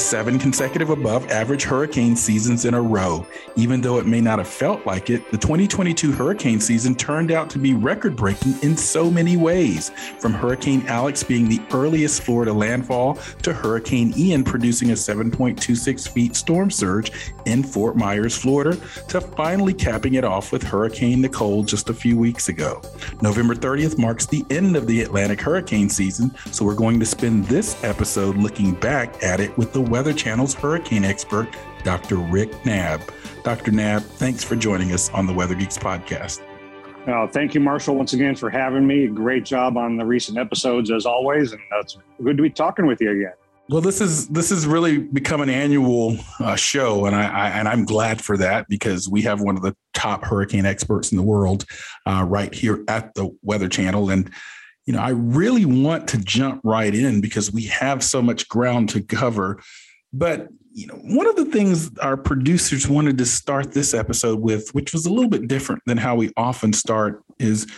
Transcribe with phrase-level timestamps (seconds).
[0.00, 3.26] Seven consecutive above average hurricane seasons in a row.
[3.56, 7.50] Even though it may not have felt like it, the 2022 hurricane season turned out
[7.50, 9.90] to be record breaking in so many ways.
[10.18, 16.34] From Hurricane Alex being the earliest Florida landfall to Hurricane Ian producing a 7.26 feet
[16.34, 17.12] storm surge
[17.44, 22.16] in Fort Myers, Florida, to finally capping it off with Hurricane Nicole just a few
[22.16, 22.80] weeks ago.
[23.20, 27.44] November 30th marks the end of the Atlantic hurricane season, so we're going to spend
[27.46, 31.48] this episode looking back at it with the weather Channel's hurricane expert,
[31.82, 32.16] Dr.
[32.16, 33.02] Rick Knabb.
[33.42, 33.72] Dr.
[33.72, 36.40] Knabb, thanks for joining us on the Weather Geeks podcast.
[37.08, 39.08] Uh, thank you, Marshall, once again for having me.
[39.08, 43.00] Great job on the recent episodes, as always, and it's good to be talking with
[43.00, 43.32] you again.
[43.68, 47.68] Well, this is this has really become an annual uh, show, and I, I, and
[47.68, 51.22] I'm glad for that because we have one of the top hurricane experts in the
[51.22, 51.64] world
[52.04, 54.30] uh, right here at the Weather Channel, and
[54.90, 58.88] you know I really want to jump right in because we have so much ground
[58.88, 59.60] to cover.
[60.12, 64.68] But you know, one of the things our producers wanted to start this episode with,
[64.74, 67.68] which was a little bit different than how we often start, is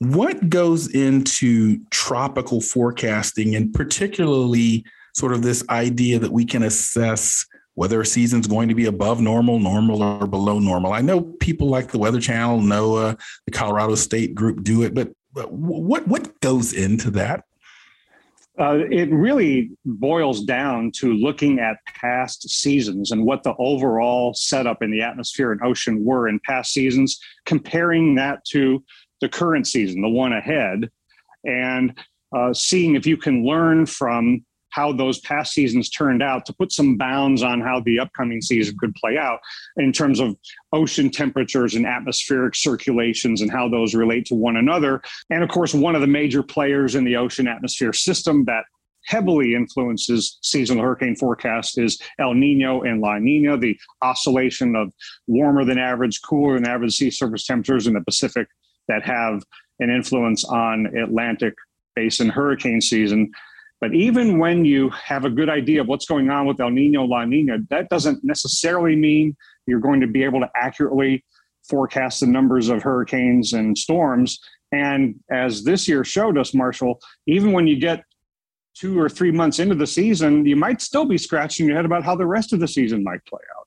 [0.00, 7.46] what goes into tropical forecasting and particularly sort of this idea that we can assess
[7.72, 10.92] whether a season's going to be above normal, normal, or below normal.
[10.92, 15.08] I know people like the Weather Channel, NOAA, the Colorado State Group do it, but,
[15.34, 17.44] what what goes into that?
[18.58, 24.82] Uh, it really boils down to looking at past seasons and what the overall setup
[24.82, 28.84] in the atmosphere and ocean were in past seasons, comparing that to
[29.20, 30.90] the current season, the one ahead,
[31.44, 31.98] and
[32.36, 36.72] uh, seeing if you can learn from how those past seasons turned out to put
[36.72, 39.40] some bounds on how the upcoming season could play out
[39.76, 40.36] in terms of
[40.72, 45.02] ocean temperatures and atmospheric circulations and how those relate to one another.
[45.30, 48.64] And of course, one of the major players in the ocean atmosphere system that
[49.06, 54.92] heavily influences seasonal hurricane forecast is El Nino and La Nina, the oscillation of
[55.26, 58.46] warmer than average, cooler than average sea surface temperatures in the Pacific
[58.88, 59.42] that have
[59.80, 61.54] an influence on Atlantic
[61.96, 63.30] basin hurricane season.
[63.80, 67.04] But even when you have a good idea of what's going on with El Nino,
[67.04, 69.36] La Nina, that doesn't necessarily mean
[69.66, 71.24] you're going to be able to accurately
[71.68, 74.38] forecast the numbers of hurricanes and storms.
[74.72, 78.04] And as this year showed us, Marshall, even when you get
[78.74, 82.04] two or three months into the season, you might still be scratching your head about
[82.04, 83.66] how the rest of the season might play out.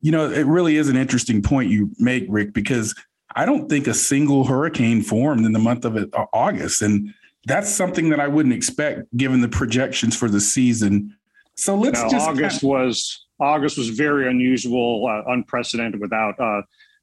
[0.00, 2.94] You know, it really is an interesting point you make, Rick, because
[3.34, 6.82] I don't think a single hurricane formed in the month of August.
[6.82, 7.14] And
[7.46, 11.16] that's something that I wouldn't expect given the projections for the season.
[11.56, 16.38] So let's now, just August kind of, was August was very unusual, uh, unprecedented without
[16.40, 16.62] uh,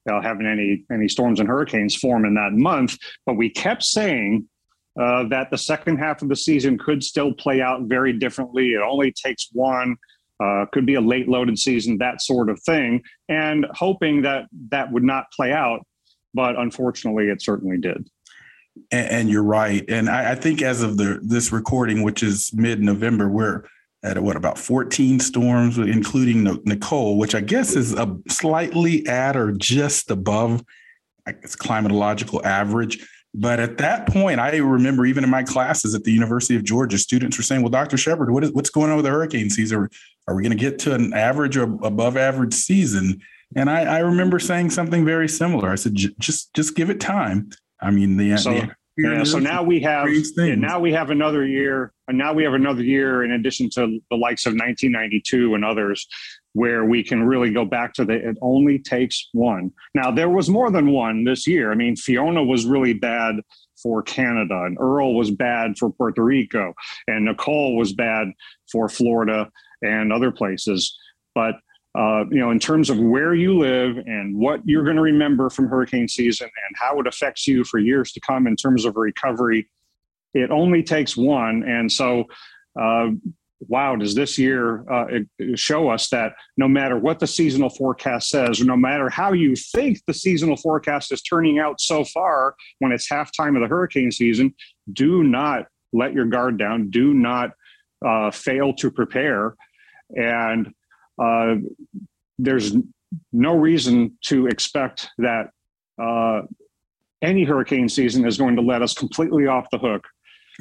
[0.09, 2.97] uh, having any any storms and hurricanes form in that month.
[3.25, 4.47] But we kept saying
[4.99, 8.69] uh, that the second half of the season could still play out very differently.
[8.69, 9.97] It only takes one.
[10.41, 14.89] Uh, could be a late loaded season, that sort of thing, and hoping that that
[14.89, 15.85] would not play out.
[16.33, 18.07] But unfortunately, it certainly did.
[18.91, 19.83] And, and you're right.
[19.89, 23.63] And I, I, think as of the this recording, which is mid November, we're
[24.03, 29.51] at what about 14 storms, including Nicole, which I guess is a slightly at or
[29.51, 30.63] just above
[31.27, 33.05] I guess, climatological average.
[33.33, 36.97] But at that point, I remember even in my classes at the University of Georgia,
[36.97, 37.95] students were saying, "Well, Dr.
[37.95, 39.87] Shepard, what is, what's going on with the hurricane season?
[40.27, 43.21] Are we going to get to an average or above average season?"
[43.55, 45.69] And I, I remember saying something very similar.
[45.69, 47.51] I said, "Just just give it time."
[47.81, 48.69] I mean, the, so, the
[48.99, 52.53] yeah, so now we have yeah, now we have another year, and now we have
[52.53, 56.05] another year in addition to the likes of 1992 and others,
[56.51, 58.15] where we can really go back to the.
[58.29, 59.71] It only takes one.
[59.95, 61.71] Now there was more than one this year.
[61.71, 63.35] I mean, Fiona was really bad
[63.81, 66.73] for Canada, and Earl was bad for Puerto Rico,
[67.07, 68.27] and Nicole was bad
[68.69, 69.49] for Florida
[69.81, 70.97] and other places.
[71.33, 71.55] But
[71.97, 75.49] uh, you know, in terms of where you live and what you're going to remember
[75.49, 78.95] from hurricane season and how it affects you for years to come in terms of
[78.95, 79.67] recovery,
[80.33, 81.63] it only takes one.
[81.63, 82.25] And so,
[82.79, 83.09] uh,
[83.67, 85.05] wow, does this year uh,
[85.55, 89.55] show us that no matter what the seasonal forecast says, or no matter how you
[89.55, 94.11] think the seasonal forecast is turning out so far when it's halftime of the hurricane
[94.11, 94.53] season,
[94.93, 96.91] do not let your guard down.
[96.91, 97.51] Do not
[98.05, 99.55] uh, fail to prepare.
[100.15, 100.71] And
[101.21, 101.55] uh,
[102.37, 102.75] there's
[103.31, 105.49] no reason to expect that
[106.01, 106.41] uh,
[107.21, 110.05] any hurricane season is going to let us completely off the hook.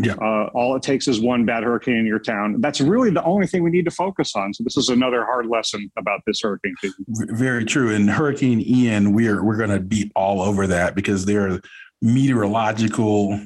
[0.00, 0.14] Yeah.
[0.14, 2.60] Uh, all it takes is one bad hurricane in your town.
[2.60, 4.54] That's really the only thing we need to focus on.
[4.54, 7.04] So this is another hard lesson about this hurricane season.
[7.08, 7.92] Very true.
[7.92, 11.60] And Hurricane Ian, we're we're going to be all over that because there are
[12.00, 13.40] meteorological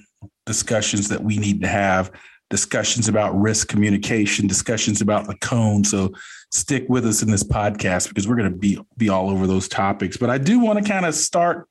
[0.44, 2.11] discussions that we need to have
[2.52, 5.82] discussions about risk communication, discussions about the cone.
[5.84, 6.12] So
[6.50, 9.66] stick with us in this podcast because we're going to be be all over those
[9.69, 10.19] topics.
[10.19, 11.66] But I do want to kind of start,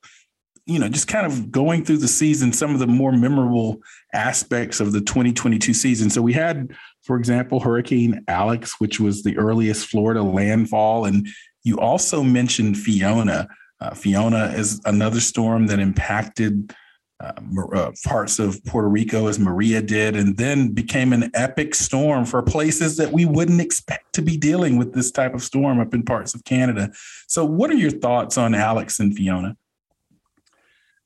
[0.66, 3.80] you know, just kind of going through the season, some of the more memorable
[4.12, 6.10] aspects of the 2022 season.
[6.10, 11.28] So we had, for example, Hurricane Alex, which was the earliest Florida landfall, and
[11.64, 13.48] you also mentioned Fiona.
[13.80, 16.74] Uh, Fiona is another storm that impacted
[17.22, 17.34] uh,
[17.74, 22.42] uh, parts of Puerto Rico as Maria did, and then became an epic storm for
[22.42, 26.04] places that we wouldn't expect to be dealing with this type of storm up in
[26.04, 26.92] parts of Canada.
[27.28, 29.56] So, what are your thoughts on Alex and Fiona?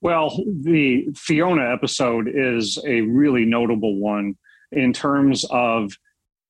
[0.02, 4.38] Well, the Fiona episode is a really notable one
[4.72, 5.98] in terms of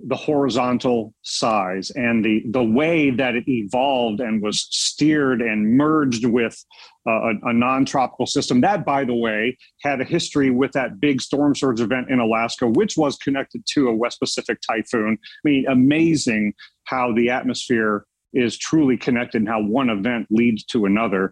[0.01, 6.25] the horizontal size and the the way that it evolved and was steered and merged
[6.25, 6.63] with
[7.07, 8.59] uh, a, a, non-tropical system.
[8.59, 12.67] That by the way had a history with that big storm surge event in alaska
[12.67, 15.17] which was connected to a west pacific typhoon.
[15.21, 16.53] I mean amazing
[16.83, 21.31] how the atmosphere is truly connected and how one event leads to another.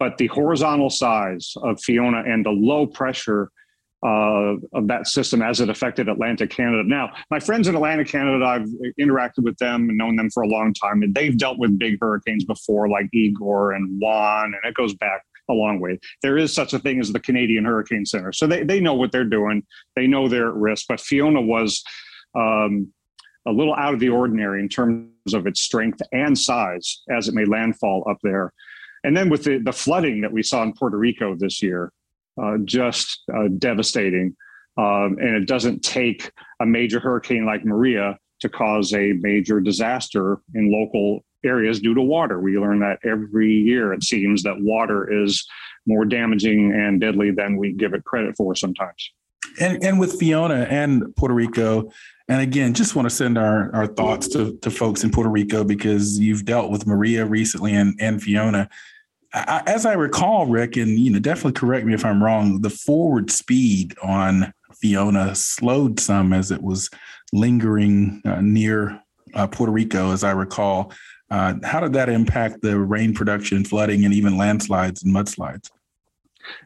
[0.00, 3.52] But the horizontal size of fiona and the low pressure
[4.02, 6.82] uh, of that system as it affected Atlantic Canada.
[6.84, 8.68] Now, my friends in Atlantic Canada, I've
[8.98, 11.98] interacted with them and known them for a long time, and they've dealt with big
[12.00, 15.98] hurricanes before, like Igor and Juan, and it goes back a long way.
[16.22, 19.12] There is such a thing as the Canadian Hurricane Center, so they they know what
[19.12, 19.64] they're doing.
[19.96, 20.86] They know they're at risk.
[20.88, 21.82] But Fiona was.
[22.34, 22.92] Um,
[23.46, 27.34] a little out of the ordinary in terms of its strength and size as it
[27.34, 28.52] made landfall up there.
[29.02, 31.90] And then with the, the flooding that we saw in Puerto Rico this year,
[32.40, 34.36] uh, just uh, devastating.
[34.76, 40.38] Um, and it doesn't take a major hurricane like Maria to cause a major disaster
[40.54, 42.40] in local areas due to water.
[42.40, 45.46] We learn that every year, it seems, that water is
[45.86, 49.10] more damaging and deadly than we give it credit for sometimes.
[49.60, 51.90] And, and with Fiona and Puerto Rico,
[52.28, 55.64] and again, just want to send our, our thoughts to, to folks in Puerto Rico
[55.64, 58.68] because you've dealt with Maria recently and, and Fiona.
[59.32, 62.60] I, as I recall, Rick, and you know, definitely correct me if I'm wrong.
[62.60, 66.90] The forward speed on Fiona slowed some as it was
[67.32, 69.00] lingering uh, near
[69.34, 70.92] uh, Puerto Rico, as I recall.
[71.30, 75.70] Uh, how did that impact the rain production, flooding, and even landslides and mudslides?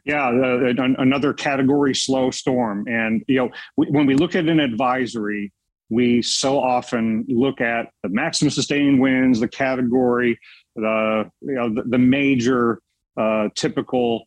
[0.04, 2.86] Yeah, uh, another category slow storm.
[2.88, 5.52] And, you know, when we look at an advisory,
[5.90, 10.38] we so often look at the maximum sustained winds, the category,
[10.74, 12.80] the you know the, the major
[13.16, 14.26] uh, typical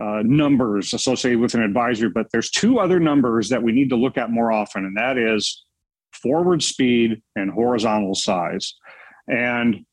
[0.00, 3.96] uh, numbers associated with an advisory, but there's two other numbers that we need to
[3.96, 5.64] look at more often, and that is
[6.12, 8.74] forward speed and horizontal size.
[9.28, 9.84] And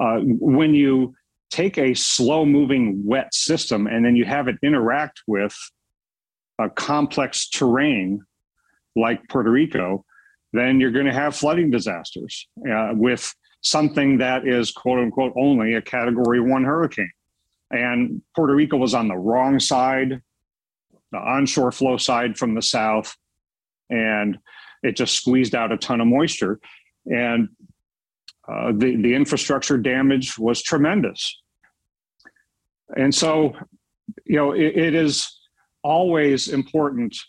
[0.00, 1.14] uh, when you
[1.50, 5.54] take a slow moving wet system and then you have it interact with
[6.58, 8.22] a complex terrain
[8.96, 10.04] like Puerto Rico,
[10.52, 15.74] then you're going to have flooding disasters uh, with something that is quote unquote only
[15.74, 17.10] a category one hurricane.
[17.70, 20.20] And Puerto Rico was on the wrong side,
[21.10, 23.16] the onshore flow side from the south,
[23.88, 24.38] and
[24.82, 26.60] it just squeezed out a ton of moisture.
[27.06, 27.48] And
[28.46, 31.40] uh, the, the infrastructure damage was tremendous.
[32.96, 33.54] And so,
[34.26, 35.40] you know, it, it is
[35.82, 37.20] always important to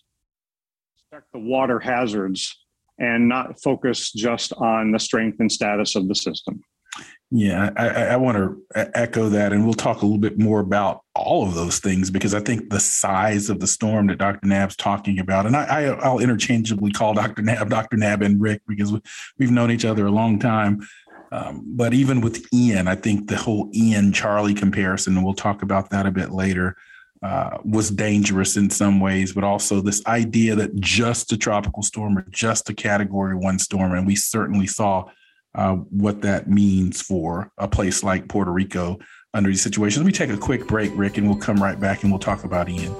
[1.11, 2.62] check the water hazards
[3.03, 6.62] and not focus just on the strength and status of the system.
[7.36, 8.62] Yeah, I, I, want to
[8.93, 12.36] echo that, and we'll talk a little bit more about all of those things because
[12.36, 14.48] I think the size of the storm that Dr.
[14.48, 17.41] Knabb's talking about, and I, will interchangeably call Dr.
[17.41, 17.98] Knabb Dr.
[17.98, 18.93] Knabb and Rick because
[19.39, 20.88] we've known each other a long time.
[21.31, 25.63] Um, but even with Ian, I think the whole Ian Charley comparison, and we'll talk
[25.63, 26.77] about that a bit later,
[27.24, 32.18] uh, was dangerous in some ways, but also this idea that just a tropical storm
[32.18, 35.06] or just a category one storm, and we certainly saw
[35.56, 39.00] uh, what that means for a place like Puerto Rico
[39.34, 40.03] under these situations.
[40.03, 42.44] Let me take a quick break, Rick, and we'll come right back and we'll talk
[42.44, 42.94] about Ian.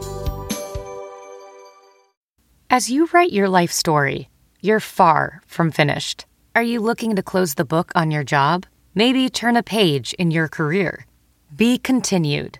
[2.70, 4.30] As you write your life story,
[4.62, 6.26] you're far from finished.
[6.56, 8.66] Are you looking to close the book on your job?
[8.96, 11.06] Maybe turn a page in your career?
[11.56, 12.60] Be continued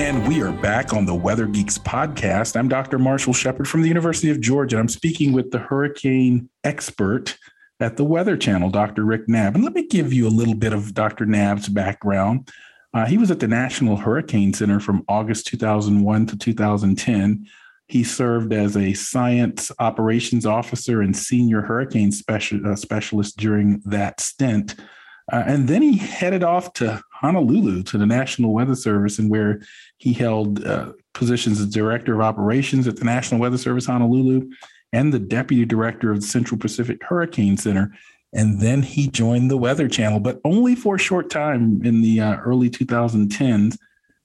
[0.00, 2.56] And we are back on the Weather Geeks podcast.
[2.56, 2.98] I'm Dr.
[2.98, 4.78] Marshall Shepard from the University of Georgia.
[4.78, 7.36] I'm speaking with the hurricane expert
[7.80, 9.04] at the Weather Channel, Dr.
[9.04, 9.54] Rick Knabb.
[9.54, 11.26] And let me give you a little bit of Dr.
[11.26, 12.48] Knabb's background.
[12.94, 17.46] Uh, he was at the National Hurricane Center from August 2001 to 2010.
[17.86, 24.18] He served as a science operations officer and senior hurricane special, uh, specialist during that
[24.20, 24.76] stint.
[25.30, 29.60] Uh, and then he headed off to Honolulu to the National Weather Service, and where
[30.00, 34.50] he held uh, positions as director of operations at the National Weather Service Honolulu
[34.94, 37.92] and the deputy director of the Central Pacific Hurricane Center.
[38.32, 42.18] And then he joined the Weather Channel, but only for a short time in the
[42.18, 43.76] uh, early 2010s,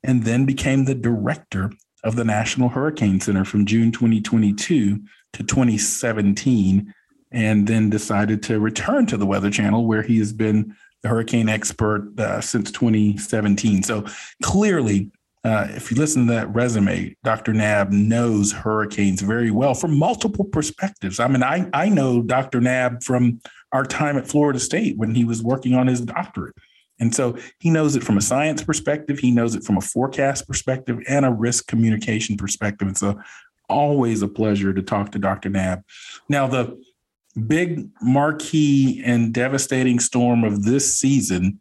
[0.04, 1.72] and then became the director
[2.06, 5.02] of the National Hurricane Center from June 2022
[5.34, 6.94] to 2017,
[7.32, 11.50] and then decided to return to the Weather Channel, where he has been the hurricane
[11.50, 13.84] expert uh, since 2017.
[13.84, 14.06] So
[14.42, 15.12] clearly,
[15.46, 17.54] uh, if you listen to that resume, Dr.
[17.54, 21.20] Knabb knows hurricanes very well from multiple perspectives.
[21.20, 22.60] I mean, I, I know Dr.
[22.60, 23.40] Knabb from
[23.72, 26.56] our time at Florida State when he was working on his doctorate.
[27.00, 30.48] And so he knows it from a science perspective, he knows it from a forecast
[30.48, 32.88] perspective, and a risk communication perspective.
[32.88, 33.20] And so
[33.70, 35.52] always a pleasure to talk to Dr.
[35.52, 35.84] Knabb.
[36.28, 36.82] Now, the
[37.46, 41.60] big marquee and devastating storm of this season,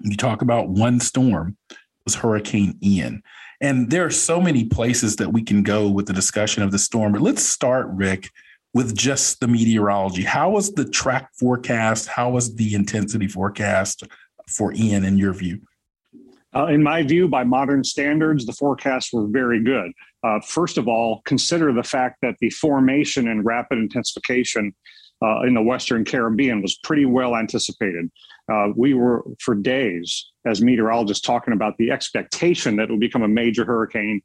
[0.00, 1.56] you talk about one storm,
[2.08, 3.22] was Hurricane Ian.
[3.60, 6.78] And there are so many places that we can go with the discussion of the
[6.78, 7.12] storm.
[7.12, 8.30] But let's start, Rick,
[8.72, 10.22] with just the meteorology.
[10.22, 12.08] How was the track forecast?
[12.08, 14.04] How was the intensity forecast
[14.48, 15.60] for Ian in your view?
[16.56, 19.92] Uh, in my view, by modern standards, the forecasts were very good.
[20.24, 24.74] Uh, first of all, consider the fact that the formation and rapid intensification
[25.22, 28.10] uh, in the Western Caribbean was pretty well anticipated.
[28.50, 33.22] Uh, we were for days, as meteorologists, talking about the expectation that it would become
[33.22, 34.22] a major hurricane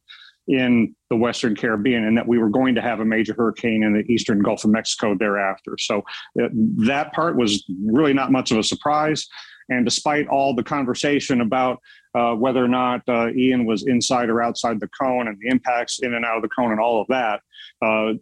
[0.48, 3.94] in the Western Caribbean and that we were going to have a major hurricane in
[3.94, 5.78] the Eastern Gulf of Mexico thereafter.
[5.80, 6.00] So
[6.42, 6.50] uh,
[6.86, 9.26] that part was really not much of a surprise.
[9.70, 11.80] And despite all the conversation about
[12.14, 16.00] uh, whether or not uh, Ian was inside or outside the cone and the impacts
[16.00, 17.40] in and out of the cone and all of that,
[17.82, 18.14] uh,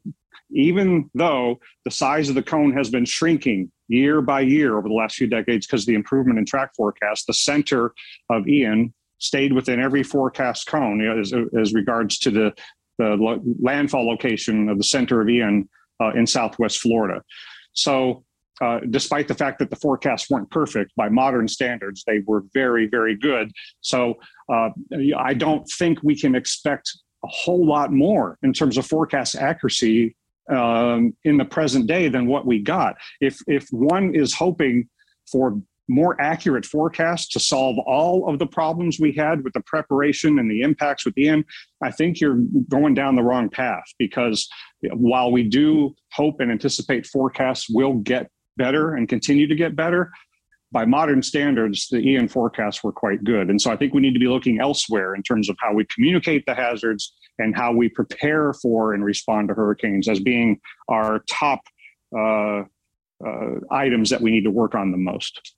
[0.53, 4.93] even though the size of the cone has been shrinking year by year over the
[4.93, 7.93] last few decades because of the improvement in track forecast, the center
[8.29, 12.53] of Ian stayed within every forecast cone you know, as, as regards to the,
[12.98, 15.70] the landfall location of the center of Ian
[16.01, 17.22] uh, in Southwest Florida.
[17.74, 18.24] So
[18.62, 22.88] uh, despite the fact that the forecasts weren't perfect by modern standards, they were very,
[22.88, 23.51] very good.
[23.81, 24.15] So
[24.51, 24.70] uh,
[25.17, 26.91] I don't think we can expect
[27.24, 30.15] a whole lot more in terms of forecast accuracy
[30.50, 32.95] um, in the present day than what we got.
[33.19, 34.88] If if one is hoping
[35.31, 40.39] for more accurate forecasts to solve all of the problems we had with the preparation
[40.39, 41.43] and the impacts with Ian,
[41.83, 44.48] I think you're going down the wrong path because
[44.93, 50.12] while we do hope and anticipate forecasts will get better and continue to get better,
[50.71, 53.49] by modern standards, the Ian forecasts were quite good.
[53.49, 55.85] And so I think we need to be looking elsewhere in terms of how we
[55.85, 61.23] communicate the hazards and how we prepare for and respond to hurricanes as being our
[61.29, 61.61] top
[62.17, 62.63] uh,
[63.25, 65.53] uh, items that we need to work on the most.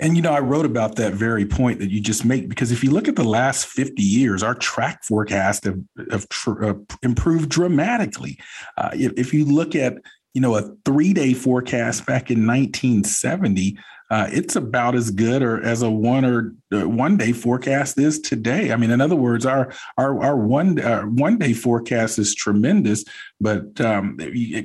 [0.00, 2.84] And you know, I wrote about that very point that you just make because if
[2.84, 7.48] you look at the last 50 years, our track forecast have, have tr- uh, improved
[7.48, 8.38] dramatically.
[8.76, 9.94] Uh, if, if, you look at
[10.34, 13.78] you know a three day forecast back in 1970,
[14.12, 18.20] uh, it's about as good or as a one or uh, one day forecast is
[18.20, 18.70] today.
[18.70, 23.06] I mean, in other words, our our our one uh, one day forecast is tremendous,
[23.40, 24.18] but um,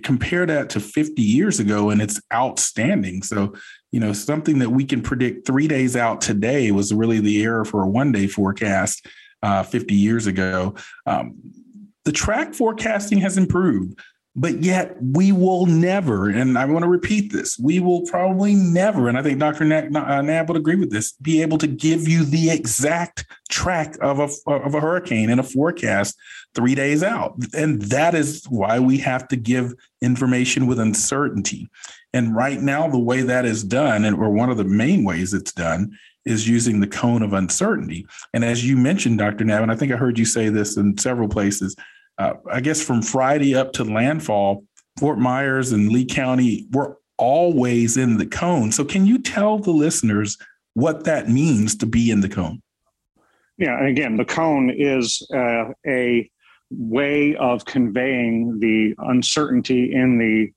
[0.03, 3.23] compare that to 50 years ago, and it's outstanding.
[3.23, 3.53] So
[3.93, 7.63] you know, something that we can predict three days out today was really the error
[7.63, 9.07] for a one day forecast
[9.43, 10.75] uh, 50 years ago.
[11.05, 11.35] Um,
[12.03, 13.97] the track forecasting has improved.
[14.39, 19.09] But yet we will never, and I want to repeat this, we will probably never,
[19.09, 19.65] and I think Dr.
[19.65, 23.97] Knabb, uh, Knabb would agree with this, be able to give you the exact track
[23.99, 26.15] of a, of a hurricane in a forecast
[26.53, 27.35] three days out.
[27.55, 31.67] And that is why we have to give information with uncertainty.
[32.13, 35.33] And right now, the way that is done, and or one of the main ways
[35.33, 38.05] it's done, is using the cone of uncertainty.
[38.33, 39.45] And as you mentioned, Dr.
[39.45, 41.75] Knabb, and I think I heard you say this in several places,
[42.17, 44.63] uh, I guess from Friday up to landfall,
[44.99, 48.71] Fort Myers and Lee County were always in the cone.
[48.71, 50.37] So, can you tell the listeners
[50.73, 52.61] what that means to be in the cone?
[53.57, 56.29] Yeah, and again, the cone is uh, a
[56.69, 60.51] way of conveying the uncertainty in the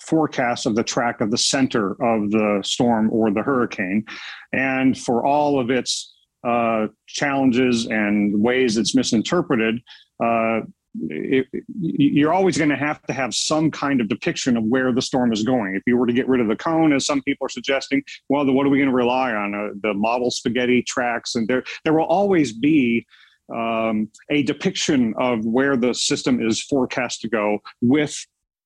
[0.00, 4.04] forecast of the track of the center of the storm or the hurricane.
[4.52, 6.14] And for all of its
[6.46, 9.80] uh, challenges and ways it's misinterpreted,
[10.24, 10.60] uh,
[11.08, 11.46] it,
[11.80, 15.32] you're always going to have to have some kind of depiction of where the storm
[15.32, 15.74] is going.
[15.76, 18.44] If you were to get rid of the cone, as some people are suggesting, well,
[18.52, 19.54] what are we going to rely on?
[19.54, 23.06] Uh, the model spaghetti tracks, and there there will always be
[23.54, 28.16] um, a depiction of where the system is forecast to go with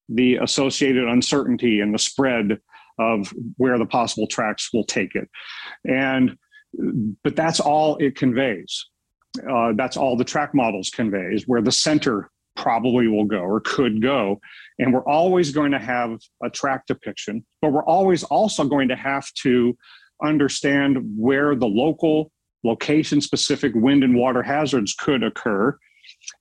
[0.08, 2.58] the associated uncertainty and the spread
[2.98, 5.28] of where the possible tracks will take it,
[5.84, 6.36] and
[7.22, 8.86] but that's all it conveys
[9.50, 13.60] uh, that's all the track models convey is where the center probably will go or
[13.60, 14.40] could go.
[14.78, 18.96] And we're always going to have a track depiction, but we're always also going to
[18.96, 19.76] have to
[20.22, 22.30] understand where the local
[22.62, 25.76] location specific wind and water hazards could occur.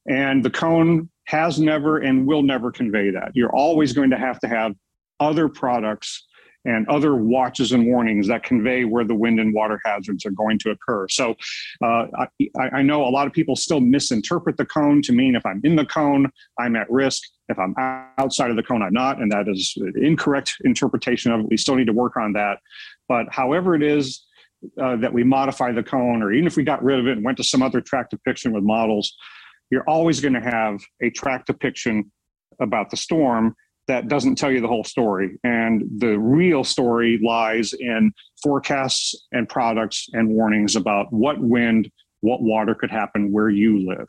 [0.07, 3.31] And the cone has never and will never convey that.
[3.33, 4.73] You're always going to have to have
[5.19, 6.25] other products
[6.65, 10.57] and other watches and warnings that convey where the wind and water hazards are going
[10.59, 11.07] to occur.
[11.09, 11.35] So
[11.83, 12.27] uh, I,
[12.73, 15.75] I, know a lot of people still misinterpret the cone to mean if I'm in
[15.75, 17.23] the cone, I'm at risk.
[17.49, 17.75] If I'm
[18.17, 19.21] outside of the cone, I'm not.
[19.21, 21.47] And that is incorrect interpretation of it.
[21.49, 22.59] We still need to work on that.
[23.09, 24.25] But however it is
[24.81, 27.25] uh, that we modify the cone, or even if we got rid of it and
[27.25, 29.13] went to some other track depiction with models,
[29.69, 32.11] you're always going to have a track depiction
[32.61, 33.55] about the storm
[33.87, 35.37] that doesn't tell you the whole story.
[35.43, 41.91] And the real story lies in forecasts and products and warnings about what wind,
[42.21, 44.07] what water could happen where you live.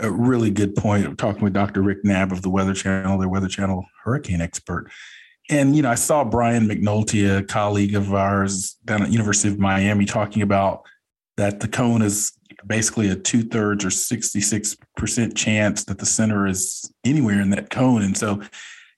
[0.00, 1.06] A really good point.
[1.06, 1.82] I'm talking with Dr.
[1.82, 4.90] Rick Knabb of the Weather Channel, their Weather Channel hurricane expert.
[5.50, 9.58] And, you know, I saw Brian McNoldy, a colleague of ours down at University of
[9.58, 10.82] Miami, talking about
[11.36, 12.32] that the cone is
[12.66, 18.02] basically a two thirds or 66% chance that the center is anywhere in that cone.
[18.02, 18.42] And so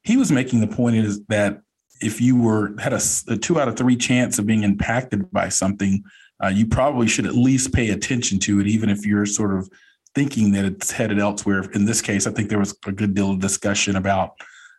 [0.02, 1.60] he was making the point is that
[2.00, 5.48] if you were had a, a two out of three chance of being impacted by
[5.50, 6.02] something,
[6.42, 9.68] uh, you probably should at least pay attention to it, even if you're sort of
[10.14, 11.62] thinking that it's headed elsewhere.
[11.74, 14.32] In this case, I think there was a good deal of discussion about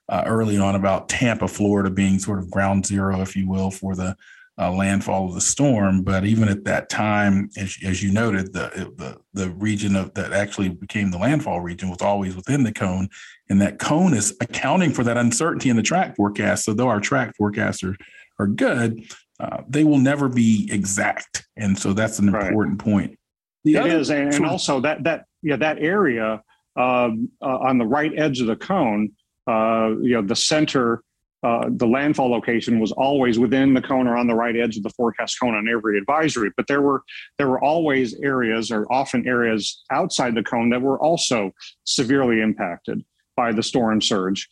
[0.10, 3.96] uh, early on about Tampa, Florida being sort of ground zero, if you will, for
[3.96, 4.16] the
[4.62, 6.04] uh, landfall of the storm.
[6.04, 10.34] But even at that time, as, as you noted, the, the the region of that
[10.34, 13.10] actually became the landfall region was always within the cone,
[13.50, 16.66] and that cone is accounting for that uncertainty in the track forecast.
[16.66, 17.98] So though our track forecasts are
[18.40, 19.04] are good,
[19.40, 22.48] uh, they will never be exact, and so that's an right.
[22.48, 23.18] important point.
[23.64, 26.44] The it is, and, and, also that that yeah that area
[26.76, 29.12] um, uh, on the right edge of the cone,
[29.48, 31.04] uh, you know, the center
[31.44, 34.84] uh, the landfall location was always within the cone or on the right edge of
[34.84, 36.52] the forecast cone on every advisory.
[36.56, 37.02] But there were
[37.38, 41.52] there were always areas, or often areas outside the cone, that were also
[41.84, 43.04] severely impacted
[43.36, 44.48] by the storm surge.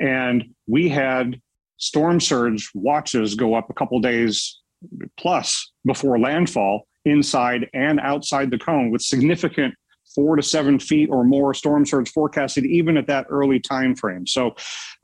[0.00, 1.40] And we had
[1.78, 4.60] storm surge watches go up a couple days
[5.18, 9.74] plus before landfall inside and outside the cone with significant
[10.14, 14.26] four to seven feet or more storm surge forecasted even at that early time frame
[14.26, 14.54] so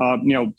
[0.02, 0.52] uh, you know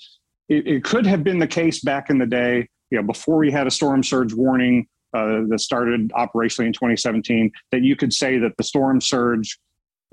[0.51, 3.51] it, it, could have been the case back in the day, you know, before we
[3.51, 8.37] had a storm surge warning uh, that started operationally in 2017, that you could say
[8.37, 9.57] that the storm surge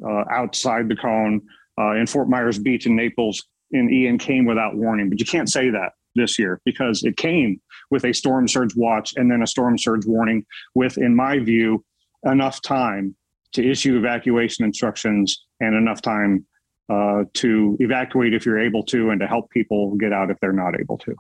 [0.07, 1.41] uh, outside the cone
[1.79, 5.09] uh, in Fort Myers Beach and Naples in Ian came without warning.
[5.09, 9.15] But you can't say that this year because it came with a storm surge watch
[9.17, 11.85] and then a storm surge warning with, in my view,
[12.25, 13.15] enough time
[13.53, 16.47] to issue evacuation instructions and enough time
[16.89, 20.53] uh, to evacuate if you're able to and to help people get out if they're
[20.53, 21.15] not able to.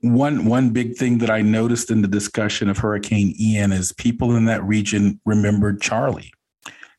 [0.00, 4.34] One one big thing that I noticed in the discussion of Hurricane Ian is people
[4.34, 6.32] in that region remembered Charley.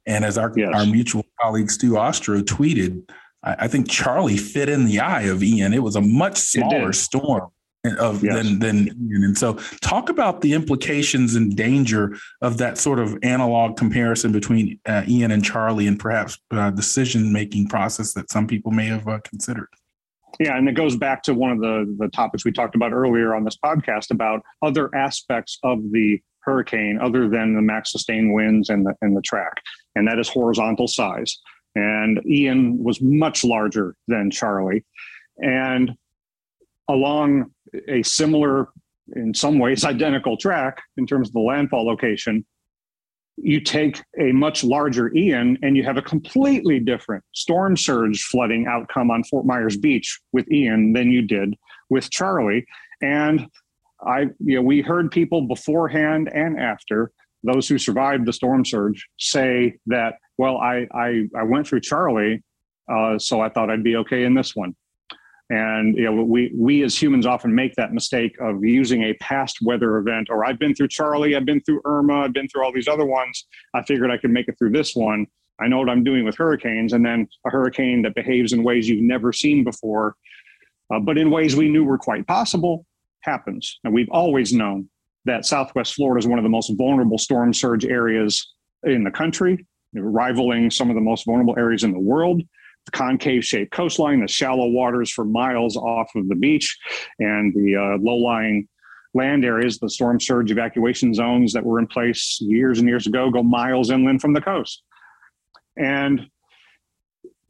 [0.06, 0.70] And as our, yes.
[0.72, 3.10] our mutual colleague Stu Ostro tweeted,
[3.42, 5.74] I, I, think Charley fit in the eye of Ian.
[5.74, 7.50] It was a much smaller storm
[8.00, 8.36] of yes.
[8.36, 13.78] than than and so talk about the implications and danger of that sort of analog
[13.78, 18.72] comparison between uh, Ian and Charley, and perhaps uh, decision making process that some people
[18.72, 19.70] may have uh, considered.
[20.40, 23.34] Yeah, and it goes back to one of the the topics we talked about earlier
[23.34, 28.70] on this podcast about other aspects of the hurricane other than the max sustained winds
[28.70, 29.62] and the and the track,
[29.96, 31.38] and that is horizontal size.
[31.76, 34.86] And Ian was much larger than Charley,
[35.38, 35.96] and
[36.90, 37.52] along
[37.88, 38.70] a similar,
[39.16, 42.46] in some ways, identical track in terms of the landfall location,
[43.38, 48.66] you take a much larger Ian and you have a completely different storm surge flooding
[48.68, 51.56] outcome on Fort Myers Beach with Ian than you did
[51.90, 52.66] with Charley.
[53.02, 53.48] And
[54.06, 57.12] I, you know, we heard people beforehand and after
[57.44, 62.44] those who survived the storm surge say that, well, I I, I went through Charley,
[62.92, 64.76] uh, so I thought I'd be okay in this one.
[65.50, 69.60] And you know, we we as humans often make that mistake of using a past
[69.62, 70.30] weather event.
[70.32, 73.06] Or I've been through Charley, I've been through Irma, I've been through all these other
[73.06, 73.46] ones.
[73.74, 75.28] I figured I could make it through this one.
[75.60, 78.90] I know what I'm doing with hurricanes, and then a hurricane that behaves in ways
[78.90, 80.16] you've never seen before,
[80.94, 82.86] uh, but in ways we knew were quite possible,
[83.22, 83.80] happens.
[83.84, 84.90] And we've always known
[85.24, 88.54] that Southwest Florida is one of the most vulnerable storm surge areas
[88.84, 92.42] in the country, rivaling some of the most vulnerable areas in the world
[92.92, 96.78] concave shaped coastline, the shallow waters for miles off of the beach,
[97.20, 98.68] and the uh, low lying
[99.14, 103.32] land areas, the storm surge evacuation zones that were in place years and years ago
[103.32, 104.84] go miles inland from the coast.
[105.78, 106.28] And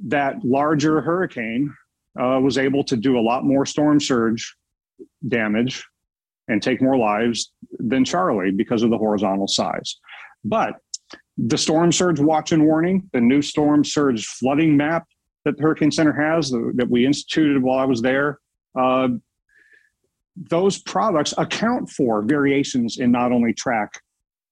[0.06, 1.74] that larger hurricane
[2.20, 4.56] uh, was able to do a lot more storm surge
[5.28, 5.84] damage
[6.48, 9.98] and take more lives than Charley because of the horizontal size.
[10.44, 10.76] But
[11.38, 15.08] the storm surge watch and warning, the new storm surge flooding map
[15.46, 18.40] that the Hurricane Center has that we instituted while I was there,
[18.78, 19.10] uh,
[20.36, 24.02] those products account for variations in not only track,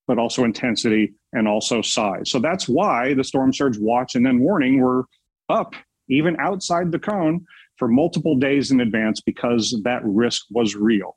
[0.06, 2.30] but also intensity and also size.
[2.30, 5.04] So that's why the storm surge watch and then warning were
[5.48, 5.74] up
[6.08, 7.44] even outside the cone
[7.76, 11.16] for multiple days in advance because that risk was real.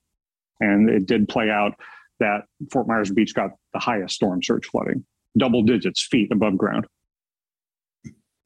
[0.59, 1.73] And it did play out
[2.19, 5.05] that Fort Myers Beach got the highest storm surge flooding,
[5.37, 6.87] double digits feet above ground.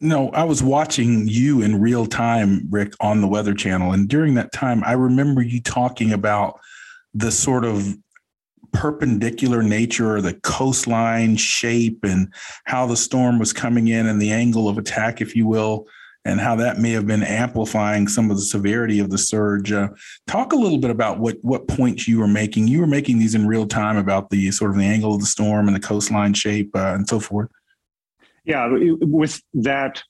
[0.04, 3.94] No, I was watching you in real time, Rick, on the Weather Channel.
[3.94, 6.60] And during that time, I remember you talking about
[7.14, 7.96] the sort of
[8.74, 12.34] perpendicular nature or the coastline shape and
[12.66, 15.86] how the storm was coming in and the angle of attack, if you will,
[16.26, 19.72] and how that may have been amplifying some of the severity of the surge.
[19.72, 19.90] Uh,
[20.26, 22.68] talk a little bit about what what points you were making.
[22.68, 25.28] You were making these in real time about the sort of the angle of the
[25.28, 27.50] storm and the coastline shape uh, and so forth.
[28.44, 30.02] Yeah, with that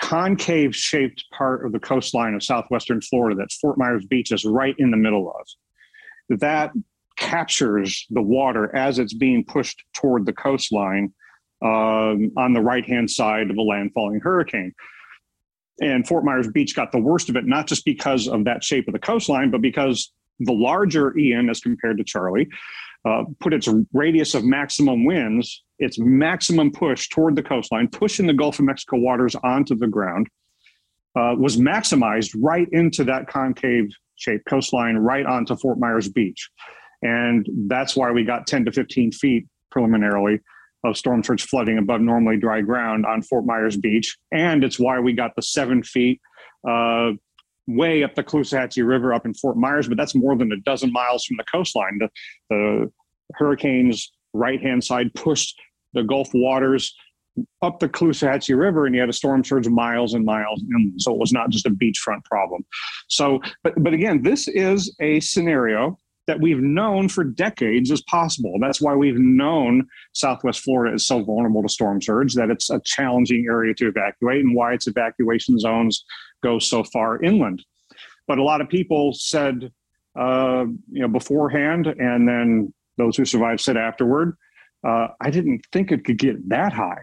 [0.00, 4.74] concave shaped part of the coastline of southwestern Florida that Fort Myers Beach is right
[4.78, 6.72] in the middle of, that
[7.16, 11.12] captures the water as it's being pushed toward the coastline
[11.62, 14.72] um, on the right hand side of a landfalling hurricane.
[15.80, 18.88] And Fort Myers Beach got the worst of it, not just because of that shape
[18.88, 22.48] of the coastline, but because the larger Ian, as compared to Charley,
[23.04, 28.32] uh, put its radius of maximum winds, its maximum push toward the coastline, pushing the
[28.32, 30.28] Gulf of Mexico waters onto the ground,
[31.16, 36.50] uh, was maximized right into that concave shaped coastline, right onto Fort Myers Beach.
[37.02, 40.40] And that's why we got 10 to 15 feet preliminarily
[40.84, 44.16] of storm surge flooding above normally dry ground on Fort Myers Beach.
[44.32, 46.20] And it's why we got the seven feet
[46.68, 47.12] uh,
[47.66, 50.92] way up the Caloosahatchee River up in Fort Myers, but that's more than a dozen
[50.92, 51.98] miles from the coastline.
[51.98, 52.08] The,
[52.50, 52.92] the
[53.34, 55.60] hurricane's right hand side pushed
[55.94, 56.94] the Gulf waters
[57.62, 60.62] up the Caloosahatchee River, and you had a storm surge miles and miles.
[60.70, 62.64] And so it was not just a beachfront problem.
[63.08, 68.54] So, but but again, this is a scenario that we've known for decades is possible.
[68.60, 72.80] That's why we've known Southwest Florida is so vulnerable to storm surge, that it's a
[72.84, 76.04] challenging area to evacuate, and why its evacuation zones
[76.42, 77.64] go so far inland.
[78.26, 79.70] But a lot of people said,
[80.18, 84.36] uh, you know, beforehand, and then those who survived said afterward,
[84.86, 87.02] uh, I didn't think it could get that high,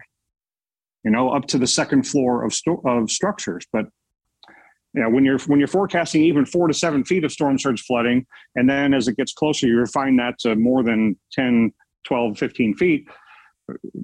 [1.04, 2.54] you know, up to the second floor of,
[2.84, 3.66] of structures.
[3.72, 3.86] But
[4.94, 7.82] you know, when you're when you're forecasting even four to seven feet of storm surge
[7.82, 8.26] flooding,
[8.56, 11.72] and then as it gets closer, you refine that to more than 10,
[12.04, 13.08] 12, 15 feet.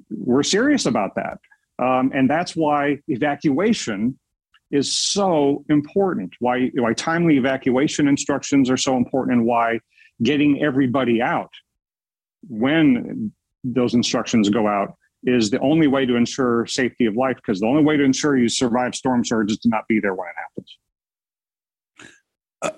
[0.09, 1.37] We're serious about that.
[1.77, 4.17] Um, and that's why evacuation
[4.71, 6.33] is so important.
[6.39, 9.79] Why why timely evacuation instructions are so important, and why
[10.23, 11.51] getting everybody out
[12.47, 13.31] when
[13.63, 17.35] those instructions go out is the only way to ensure safety of life.
[17.35, 20.13] Because the only way to ensure you survive storm surge is to not be there
[20.13, 20.77] when it happens.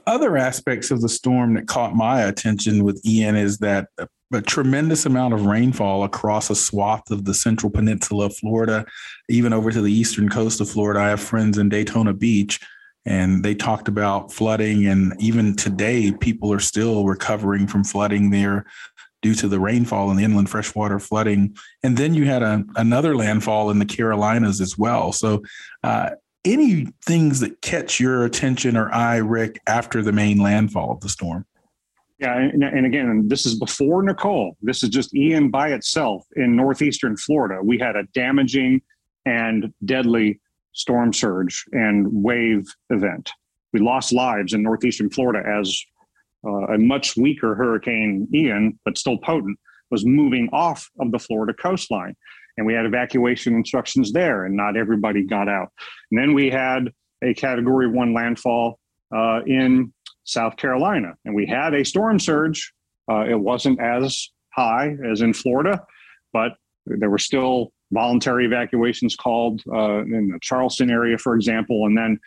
[0.05, 4.41] other aspects of the storm that caught my attention with Ian is that a, a,
[4.41, 8.85] tremendous amount of rainfall across a swath of the central peninsula of Florida,
[9.27, 10.99] even over to the eastern coast of Florida.
[10.99, 12.59] I have friends in Daytona Beach,
[13.05, 14.85] and they talked about flooding.
[14.85, 18.65] And even today, people are still recovering from flooding there
[19.21, 21.55] due to the rainfall and the inland freshwater flooding.
[21.83, 25.11] And then you had a, another landfall in the Carolinas as well.
[25.11, 25.43] So,
[25.83, 26.11] uh,
[26.43, 31.09] any things that catch your attention or eye, Rick, after the main landfall of the
[31.09, 31.45] storm?
[32.17, 34.55] Yeah, and, and, again, this is before Nicole.
[34.61, 37.59] This is just Ian by itself in northeastern Florida.
[37.63, 38.81] We had a damaging
[39.25, 40.39] and deadly
[40.73, 43.31] storm surge and wave event.
[43.73, 45.83] We lost lives in northeastern Florida as
[46.45, 49.57] uh, a much weaker Hurricane Ian, but still potent,
[49.89, 52.15] was moving off of the Florida coastline
[52.57, 55.69] and we had evacuation instructions there, and not everybody got out.
[56.11, 56.91] And then we had
[57.23, 58.79] a Category One landfall
[59.15, 62.73] uh, in South Carolina, and we had a storm surge.
[63.09, 65.81] Uh, it wasn't as high as in Florida,
[66.33, 66.53] but
[66.85, 72.19] there were still voluntary evacuations called uh, in the Charleston area, for example, and then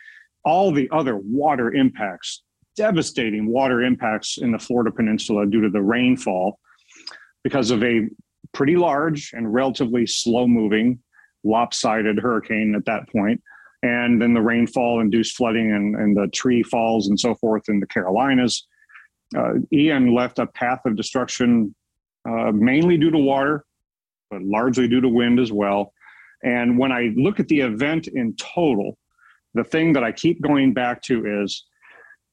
[0.43, 2.43] all the other water impacts,
[2.75, 6.59] devastating water impacts in the Florida Peninsula due to the rainfall
[7.43, 8.07] because of a
[8.53, 10.99] pretty large and relatively slow moving,
[11.43, 13.41] lopsided hurricane at that point.
[13.83, 17.79] And then the rainfall induced flooding and, and the tree falls and so forth in
[17.79, 18.65] the Carolinas.
[19.35, 21.75] Uh, Ian left a path of destruction
[22.27, 23.65] uh, mainly due to water,
[24.31, 25.93] but largely due to wind as well.
[26.43, 28.97] And when I look at the event in total,
[29.53, 31.65] the thing that I keep going back to is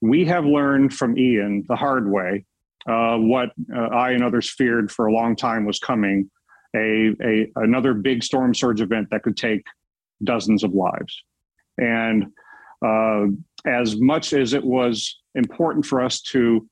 [0.02, 2.44] we have learned from Ian the hard way
[2.86, 6.28] uh, what uh, I and others feared for a long time was coming
[6.74, 9.64] a, a another big storm surge event that could take
[10.24, 11.22] dozens of lives.
[11.78, 12.26] And
[12.84, 13.26] uh,
[13.64, 16.68] as much as it was important for us to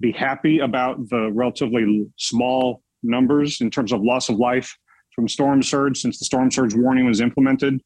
[0.00, 4.76] be happy about the relatively small numbers in terms of loss of life
[5.14, 7.80] from storm surge since the storm surge warning was implemented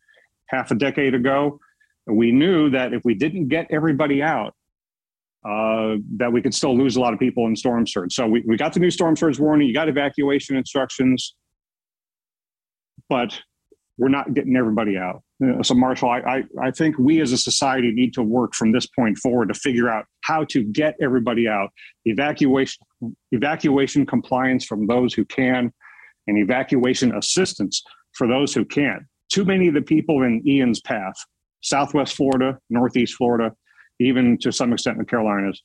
[0.47, 1.61] half a decade ago,
[2.07, 4.55] we knew that if we didn't get everybody out,
[5.48, 8.14] uh, that we could still lose a lot of people in storm surge.
[8.14, 11.35] So we, we got the new storm surge warning, you got evacuation instructions,
[13.09, 13.40] but
[13.98, 15.22] we're not getting everybody out.
[15.44, 18.72] Uh, so Marshall, I, I, I think we as a society need to work from
[18.72, 21.70] this point forward to figure out how to get everybody out.
[22.05, 22.85] Evacuation,
[23.33, 25.72] evacuation compliance from those who can,
[26.26, 29.02] and evacuation assistance for those who can't.
[29.31, 31.14] Too many of the people in Ian's path,
[31.62, 33.52] Southwest Florida, Northeast Florida,
[34.03, 35.62] even to some extent in the Carolinas.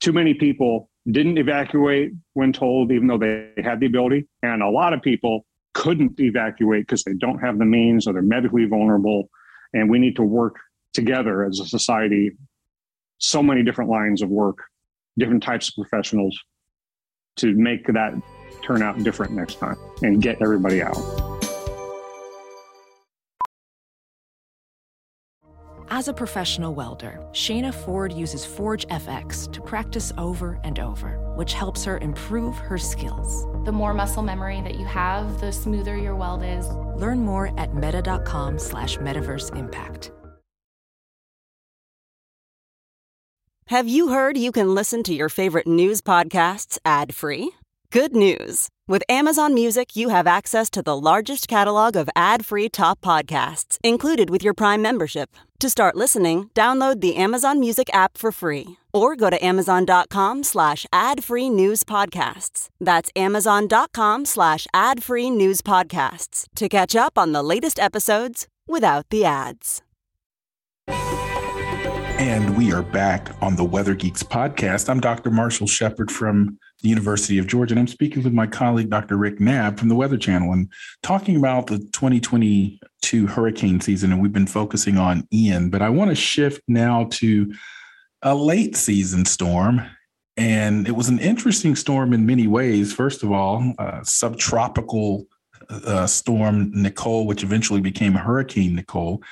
[0.00, 4.28] Too many people didn't evacuate when told, even though they had the ability.
[4.42, 8.22] And a lot of people couldn't evacuate because they don't have the means or they're
[8.22, 9.28] medically vulnerable.
[9.72, 10.56] And we need to work
[10.92, 12.32] together as a society,
[13.18, 14.58] so many different lines of work,
[15.18, 16.38] different types of professionals
[17.36, 18.12] to make that
[18.62, 21.31] turn out different next time and get everybody out.
[26.02, 31.52] As a professional welder, Shayna Ford uses Forge FX to practice over and over, which
[31.52, 33.46] helps her improve her skills.
[33.64, 36.66] The more muscle memory that you have, the smoother your weld is.
[36.96, 40.10] Learn more at meta.com slash metaverse impact.
[43.66, 47.52] Have you heard you can listen to your favorite news podcasts ad-free?
[47.92, 48.70] Good news.
[48.88, 54.30] With Amazon Music, you have access to the largest catalog of ad-free top podcasts included
[54.30, 55.36] with your Prime membership.
[55.60, 60.86] To start listening, download the Amazon Music app for free or go to amazon.com slash
[60.90, 62.70] ad-free news podcasts.
[62.80, 69.26] That's amazon.com slash ad-free news podcasts to catch up on the latest episodes without the
[69.26, 69.82] ads.
[72.22, 74.88] And we are back on the Weather Geeks podcast.
[74.88, 75.30] I'm Dr.
[75.30, 79.16] Marshall Shepard from the University of Georgia, and I'm speaking with my colleague, Dr.
[79.16, 80.68] Rick Knabb from the Weather Channel, and
[81.02, 84.12] talking about the 2022 hurricane season.
[84.12, 87.52] And we've been focusing on Ian, but I want to shift now to
[88.22, 89.82] a late season storm.
[90.36, 92.92] And it was an interesting storm in many ways.
[92.92, 95.26] First of all, subtropical
[95.68, 99.22] uh, storm Nicole, which eventually became Hurricane Nicole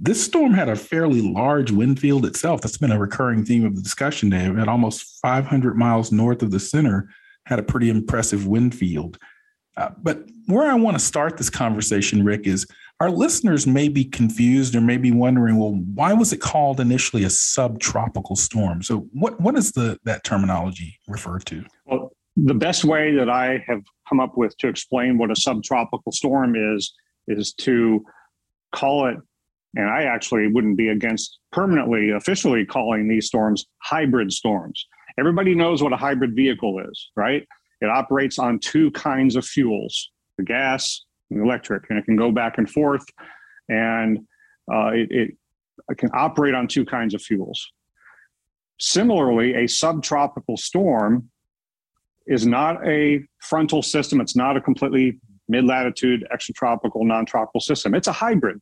[0.00, 2.60] this storm had a fairly large wind field itself.
[2.60, 4.46] That's been a recurring theme of the discussion today.
[4.60, 7.08] At almost 500 miles north of the center,
[7.46, 9.18] had a pretty impressive wind field.
[9.76, 12.66] Uh, but where I want to start this conversation, Rick, is
[13.00, 17.24] our listeners may be confused or may be wondering, well, why was it called initially
[17.24, 18.82] a subtropical storm?
[18.82, 21.64] So, what what is the that terminology refer to?
[21.86, 26.12] Well, the best way that I have come up with to explain what a subtropical
[26.12, 26.94] storm is
[27.26, 28.04] is to
[28.72, 29.16] call it
[29.76, 34.86] And I actually wouldn't be against permanently, officially calling these storms hybrid storms.
[35.18, 37.46] Everybody knows what a hybrid vehicle is, right?
[37.80, 42.16] It operates on two kinds of fuels the gas and the electric, and it can
[42.16, 43.04] go back and forth.
[43.68, 44.18] And
[44.72, 45.30] uh, it, it,
[45.88, 47.64] it can operate on two kinds of fuels.
[48.80, 51.30] Similarly, a subtropical storm
[52.26, 54.20] is not a frontal system.
[54.20, 57.94] It's not a completely mid latitude, extratropical, non tropical system.
[57.94, 58.60] It's a hybrid.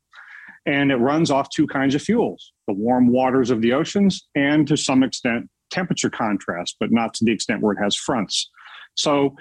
[0.64, 4.66] And it runs off two kinds of fuels the warm waters of the oceans and
[4.68, 8.50] to some extent temperature contrast, but not to the extent where it has fronts.
[8.94, 9.34] So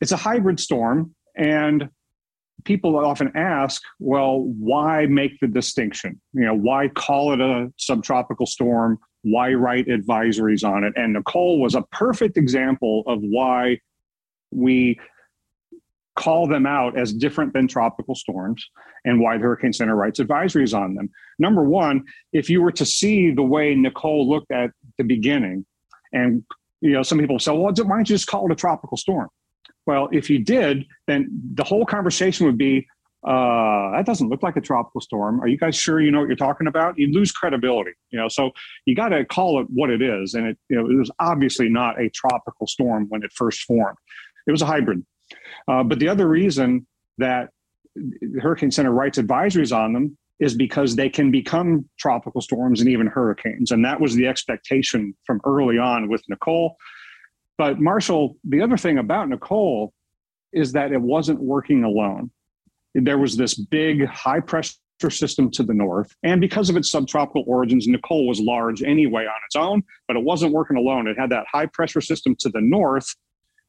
[0.00, 1.14] it's a hybrid storm.
[1.36, 1.88] And
[2.64, 6.20] people often ask, well, why make the distinction?
[6.32, 8.98] You know, why call it a subtropical storm?
[9.22, 10.92] Why write advisories on it?
[10.96, 13.80] And Nicole was a perfect example of why
[14.50, 14.98] we
[16.18, 18.68] call them out as different than tropical storms
[19.04, 21.08] and why the Hurricane Center writes advisories on them.
[21.38, 25.64] Number one, if you were to see the way Nicole looked at the beginning,
[26.12, 26.42] and
[26.80, 29.28] you know, some people say, well, why don't you just call it a tropical storm?
[29.86, 32.86] Well, if you did, then the whole conversation would be,
[33.26, 35.40] uh, that doesn't look like a tropical storm.
[35.40, 36.98] Are you guys sure you know what you're talking about?
[36.98, 38.28] You lose credibility, you know.
[38.28, 38.50] So
[38.86, 41.68] you got to call it what it is, and it, you know, it was obviously
[41.68, 43.98] not a tropical storm when it first formed.
[44.46, 45.04] It was a hybrid.
[45.66, 46.86] Uh, but the other reason
[47.18, 47.50] that
[47.94, 52.88] the Hurricane Center writes advisories on them is because they can become tropical storms and
[52.88, 56.76] even hurricanes, and that was the expectation from early on with Nicole.
[57.56, 59.92] But Marshall, the other thing about Nicole
[60.52, 62.30] is that it wasn't working alone.
[62.94, 64.76] There was this big high pressure
[65.08, 66.14] system to the north.
[66.22, 70.24] And because of its subtropical origins, Nicole was large anyway on its own, but it
[70.24, 71.06] wasn't working alone.
[71.06, 73.06] It had that high pressure system to the north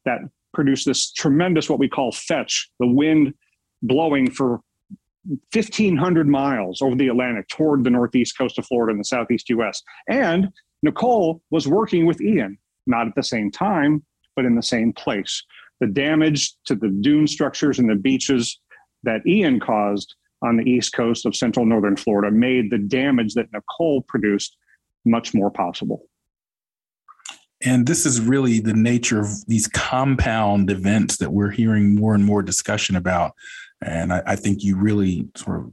[0.04, 0.20] that
[0.52, 3.34] produced this tremendous, what we call fetch, the wind
[3.82, 4.60] blowing for
[5.52, 9.82] 1,500 miles over the Atlantic toward the northeast coast of Florida and the southeast US.
[10.08, 10.48] And
[10.82, 14.02] Nicole was working with Ian not at the same time,
[14.36, 15.42] but in the same place.
[15.80, 18.58] The damage to the dune structures and the beaches
[19.02, 23.52] that Ian caused on the east coast of central northern Florida made the damage that
[23.52, 24.56] Nicole produced
[25.04, 26.04] much more possible.
[27.62, 32.24] And this is really the nature of these compound events that we're hearing more and
[32.24, 33.32] more discussion about.
[33.82, 35.72] And I, I think you really sort of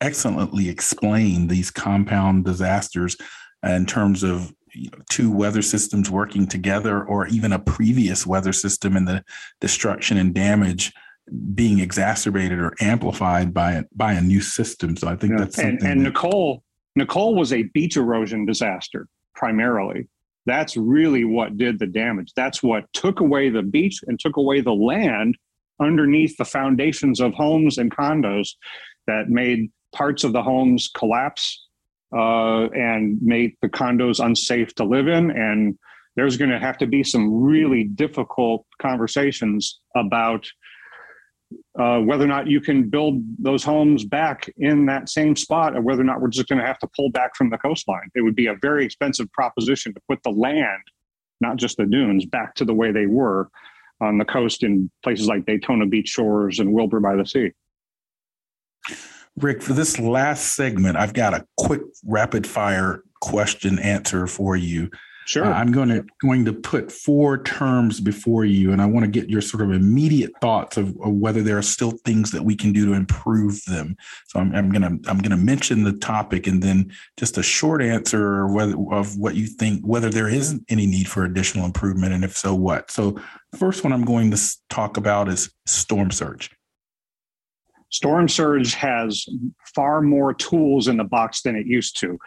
[0.00, 3.16] excellently explain these compound disasters
[3.62, 8.52] in terms of you know, two weather systems working together or even a previous weather
[8.52, 9.24] system and the
[9.60, 10.92] destruction and damage
[11.54, 15.38] being exacerbated or amplified by it by a new system so i think yeah.
[15.38, 16.62] that's and, and that, nicole
[16.96, 20.06] nicole was a beach erosion disaster primarily
[20.46, 24.60] that's really what did the damage that's what took away the beach and took away
[24.60, 25.36] the land
[25.80, 28.50] underneath the foundations of homes and condos
[29.06, 31.66] that made parts of the homes collapse
[32.14, 35.30] uh, and made the condos unsafe to live in.
[35.30, 35.78] And
[36.16, 40.46] there's going to have to be some really difficult conversations about
[41.78, 45.80] uh, whether or not you can build those homes back in that same spot, or
[45.80, 48.08] whether or not we're just going to have to pull back from the coastline.
[48.14, 50.82] It would be a very expensive proposition to put the land,
[51.40, 53.50] not just the dunes, back to the way they were
[54.00, 57.52] on the coast in places like Daytona Beach shores and Wilbur by the Sea.
[59.36, 64.90] Rick, for this last segment, I've got a quick rapid fire question answer for you.
[65.26, 65.46] Sure.
[65.46, 69.10] Uh, I'm going to going to put four terms before you, and I want to
[69.10, 72.54] get your sort of immediate thoughts of, of whether there are still things that we
[72.54, 73.96] can do to improve them.
[74.28, 78.46] So I'm, I'm gonna I'm gonna mention the topic, and then just a short answer
[78.48, 82.36] whether of what you think whether there is any need for additional improvement, and if
[82.36, 82.90] so, what.
[82.90, 83.18] So
[83.56, 86.50] first one I'm going to talk about is storm surge.
[87.90, 89.24] Storm Surge has
[89.72, 92.18] far more tools in the box than it used to.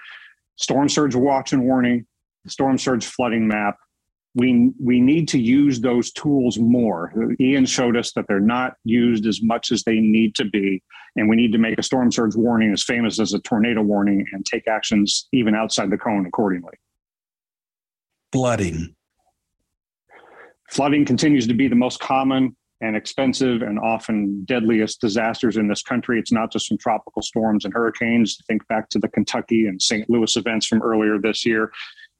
[0.55, 2.07] Storm Surge watch and warning,
[2.49, 3.77] Storm Surge flooding map.
[4.36, 7.12] We, we need to use those tools more.
[7.39, 10.83] Ian showed us that they're not used as much as they need to be.
[11.15, 14.23] And we need to make a storm surge warning as famous as a tornado warning
[14.31, 16.73] and take actions even outside the cone accordingly.
[18.31, 18.95] Flooding.
[20.69, 25.82] Flooding continues to be the most common and expensive and often deadliest disasters in this
[25.82, 26.19] country.
[26.19, 28.38] It's not just from tropical storms and hurricanes.
[28.45, 30.07] Think back to the Kentucky and St.
[30.09, 31.72] Louis events from earlier this year.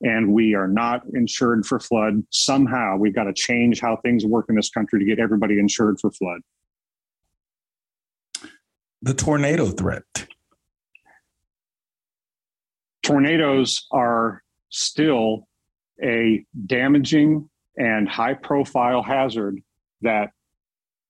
[0.02, 2.24] And we are not insured for flood.
[2.30, 6.00] Somehow we've got to change how things work in this country to get everybody insured
[6.00, 6.42] for flood.
[9.02, 10.04] The tornado threat.
[13.04, 15.48] Tornadoes are still
[16.04, 19.62] a damaging and high profile hazard
[20.02, 20.32] that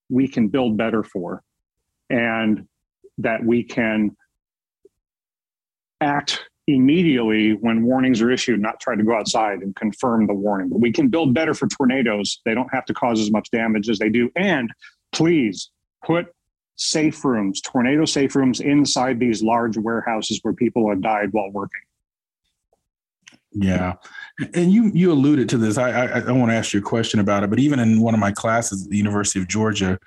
[0.10, 1.44] we can build better for
[2.10, 2.68] and
[3.18, 4.16] that we can
[6.00, 10.70] act immediately when warnings are issued, not try to go outside and confirm the warning.
[10.70, 12.42] But we can build better for tornadoes.
[12.46, 14.30] They don't have to cause as much damage as they do.
[14.36, 14.72] And
[15.14, 15.72] please
[16.06, 16.28] put
[16.76, 21.82] safe rooms, tornado safe rooms inside these large warehouses where people have died while working.
[23.54, 23.94] Yeah,
[24.54, 25.78] and you you alluded to this.
[25.78, 28.14] I I, I want to ask you a question about it, but even in one
[28.14, 29.98] of my classes at the University of Georgia,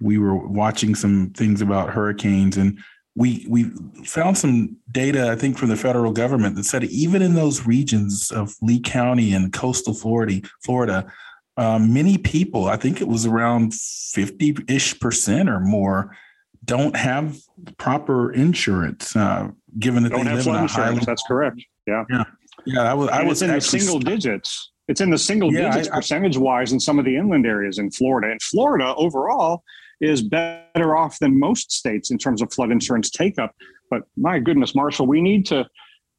[0.00, 2.78] we were watching some things about hurricanes, and
[3.18, 3.64] we we
[4.04, 8.30] found some data I think from the federal government that said even in those regions
[8.30, 11.12] of Lee County and coastal Florida, Florida,
[11.56, 16.16] um, many people, I think it was around fifty ish percent or more,
[16.64, 17.36] don't have
[17.76, 19.16] proper insurance.
[19.16, 19.48] Uh,
[19.80, 21.60] given that don't they have live in a That's correct.
[21.88, 22.04] Yeah.
[22.08, 22.24] Yeah.
[22.66, 23.08] Yeah, I was.
[23.08, 24.70] I was in the single digits.
[24.86, 27.46] It's in the single Yeah, digits I- I- percentage wise in some of the inland
[27.46, 28.30] areas in Florida.
[28.30, 29.62] And Florida overall
[30.00, 33.54] is better off than most states in terms of flood insurance take up.
[33.90, 35.66] But my goodness, Marshall, we need to,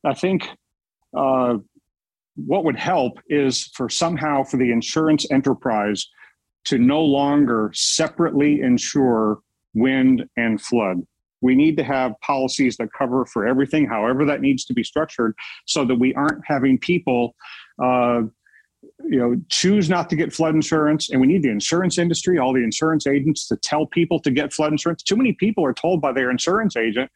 [0.03, 0.47] I think,
[1.15, 1.57] uh,
[2.35, 6.07] what would help is for somehow for the insurance enterprise
[6.65, 9.39] to no longer separately insure
[9.73, 11.01] wind and flood.
[11.41, 15.35] We need to have policies that cover for everything, however that needs to be structured,
[15.65, 17.35] so that we aren't having people,
[17.81, 18.23] uh,
[19.03, 21.09] you know, choose not to get flood insurance.
[21.09, 24.53] And we need the insurance industry, all the insurance agents, to tell people to get
[24.53, 25.03] flood insurance.
[25.03, 27.09] Too many people are told by their insurance agent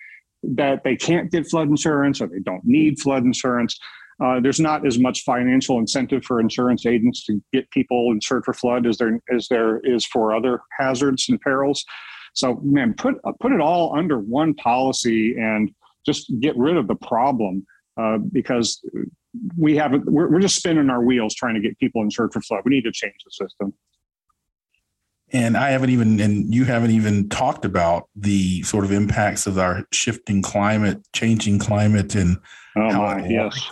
[0.43, 3.77] that they can't get flood insurance or they don't need flood insurance.
[4.23, 8.53] Uh, there's not as much financial incentive for insurance agents to get people insured for
[8.53, 11.83] flood as there as there is for other hazards and perils.
[12.33, 15.71] So, man, put put it all under one policy and
[16.05, 17.65] just get rid of the problem
[17.97, 18.83] uh, because
[19.57, 20.05] we haven't.
[20.05, 22.61] We're, we're just spinning our wheels trying to get people insured for flood.
[22.65, 23.73] We need to change the system.
[25.31, 29.57] And I haven't even, and you haven't even talked about the sort of impacts of
[29.57, 32.37] our shifting climate, changing climate, and
[32.75, 33.69] Oh how my, it yes.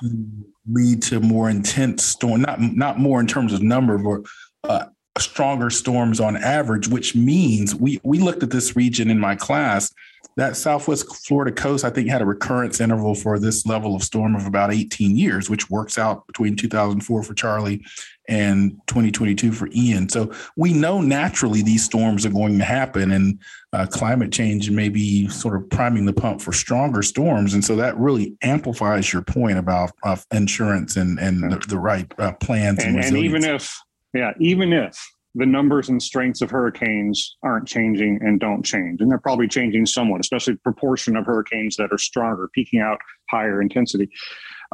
[0.68, 2.41] lead to more intense storm.
[2.41, 4.22] Not not more in terms of number, but
[4.64, 4.86] uh,
[5.18, 6.88] stronger storms on average.
[6.88, 9.93] Which means we we looked at this region in my class.
[10.38, 14.34] That Southwest Florida coast, I think, had a recurrence interval for this level of storm
[14.34, 17.84] of about 18 years, which works out between 2004 for Charley
[18.30, 20.07] and 2022 for Ian.
[20.07, 23.41] So we know naturally these storms are going to happen, and
[23.74, 27.53] uh, climate change may be sort of priming the pump for stronger storms.
[27.53, 32.12] And so that really amplifies your point about uh, insurance and and the, the right
[32.18, 33.78] uh, plans and, and, and even if
[34.14, 34.97] yeah even if
[35.36, 39.86] the numbers and strengths of hurricanes aren't changing and don't change and they're probably changing
[39.86, 42.97] somewhat especially the proportion of hurricanes that are stronger peaking out
[43.30, 44.09] higher intensity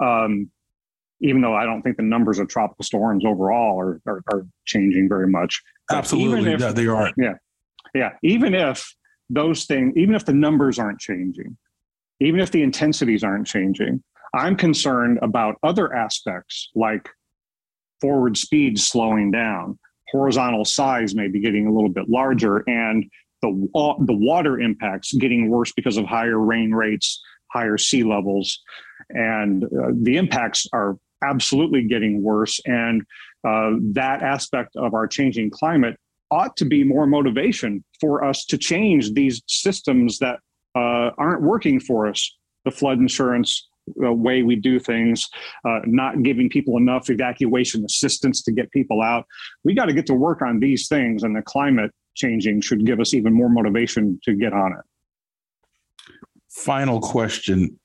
[0.01, 0.49] um,
[1.21, 5.07] even though i don't think the numbers of tropical storms overall are, are, are changing
[5.07, 5.61] very much
[5.91, 7.11] absolutely if- yeah, they are.
[7.17, 7.33] Yeah.
[7.93, 8.93] Yeah even if
[9.29, 11.57] those things even if the numbers aren't changing
[12.19, 17.09] even if the intensities aren't changing i'm concerned about other aspects like
[18.01, 19.77] forward speed slowing down
[20.09, 23.05] horizontal size may be getting a little bit larger and
[23.41, 27.21] the, wa- the water impacts getting worse because of higher rain rates
[27.51, 28.61] higher sea levels
[29.09, 33.01] and uh, the impacts are absolutely getting worse and
[33.47, 35.97] uh, that aspect of our changing climate
[36.31, 40.39] ought to be more motivation for us to change these systems that
[40.75, 42.35] uh, aren't working for us.
[42.65, 45.29] The flood insurance, the way we do things,
[45.65, 49.25] uh, not giving people enough evacuation assistance to get people out.
[49.63, 52.99] We got to get to work on these things, and the climate changing should give
[52.99, 56.13] us even more motivation to get on it.
[56.49, 57.79] Final question.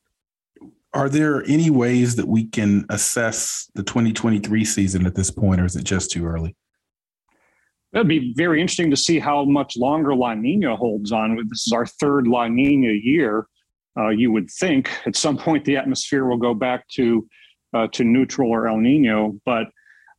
[0.94, 5.64] Are there any ways that we can assess the 2023 season at this point, or
[5.64, 6.54] is it just too early?
[7.94, 11.36] It'd be very interesting to see how much longer La Nina holds on.
[11.48, 13.46] This is our third La Nina year.
[13.96, 17.26] Uh, you would think at some point the atmosphere will go back to
[17.74, 19.66] uh, to neutral or El Nino, but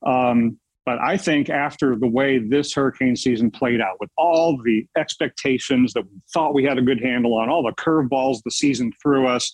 [0.06, 4.86] um, but I think after the way this hurricane season played out, with all the
[4.98, 8.92] expectations that we thought we had a good handle on, all the curveballs the season
[9.02, 9.52] threw us,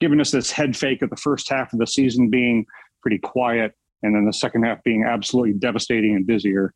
[0.00, 2.66] giving us this head fake at the first half of the season being
[3.00, 6.74] pretty quiet, and then the second half being absolutely devastating and busier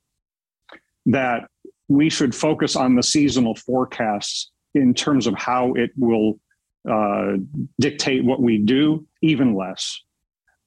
[1.06, 1.48] that
[1.88, 6.38] we should focus on the seasonal forecasts in terms of how it will
[6.88, 7.32] uh,
[7.78, 9.98] dictate what we do even less.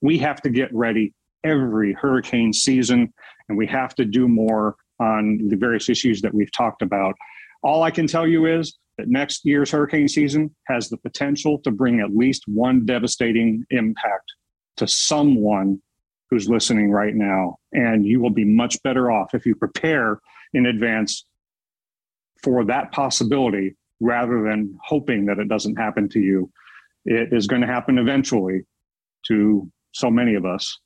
[0.01, 3.13] We have to get ready every hurricane season,
[3.49, 7.15] and we have to do more on the various issues that we've talked about.
[7.63, 11.71] All I can tell you is that next year's hurricane season has the potential to
[11.71, 14.31] bring at least one devastating impact
[14.77, 15.81] to someone
[16.29, 17.57] who's listening right now.
[17.71, 20.19] And you will be much better off if you prepare
[20.53, 21.25] in advance
[22.41, 26.51] for that possibility rather than hoping that it doesn't happen to you.
[27.05, 28.63] It is going to happen eventually
[29.27, 30.77] to so many of us.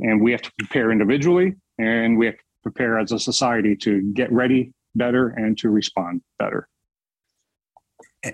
[0.00, 4.12] And we have to prepare individually and we have to prepare as a society to
[4.12, 6.68] get ready better and to respond better.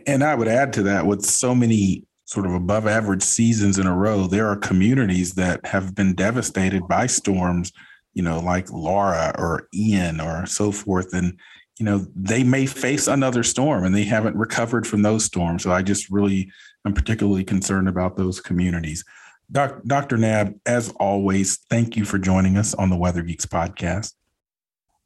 [0.07, 3.87] And I would add to that with so many sort of above average seasons in
[3.87, 7.70] a row, there are communities that have been devastated by storms,
[8.14, 11.12] you know, like Laura or Ian or so forth.
[11.12, 11.39] And,
[11.79, 15.62] you know, they may face another storm and they haven't recovered from those storms.
[15.62, 16.51] So I just really
[16.87, 19.05] am particularly concerned about those communities.
[19.51, 20.16] Doc, Dr.
[20.16, 24.14] Knabb as always, thank you for joining us on the Weather Geeks podcast.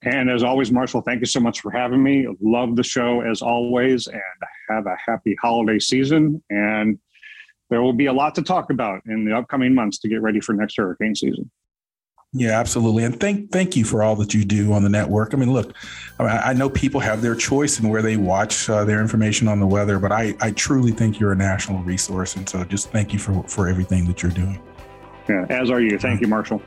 [0.02, 2.28] And as always, Marshall, thank you so much for having me.
[2.40, 4.22] Love the show as always, and
[4.68, 6.40] have a happy holiday season.
[6.50, 6.98] And
[7.68, 10.40] there will be a lot to talk about in the upcoming months to get ready
[10.40, 11.50] for next hurricane season.
[12.34, 13.04] Yeah, absolutely.
[13.04, 15.32] And thank thank you for all that you do on the network.
[15.32, 15.72] I mean, look,
[16.18, 19.60] I, I know people have their choice in where they watch uh, their information on
[19.60, 22.36] the weather, but I, I truly think you're a national resource.
[22.36, 24.60] And so just thank you for, for everything that you're doing.
[25.26, 25.98] Yeah, as are you.
[25.98, 26.62] Thank you, Marshall.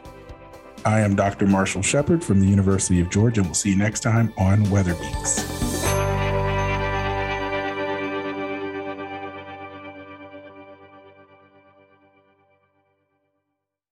[0.83, 1.45] I am Dr.
[1.45, 4.95] Marshall Shepard from the University of Georgia, and we'll see you next time on Weather
[4.95, 5.70] Geeks.